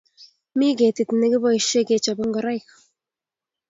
Mi 0.57 0.69
ketit 0.79 1.09
ne 1.19 1.25
keboisie 1.31 1.81
kechope 1.87 2.23
ngoroik 2.27 2.67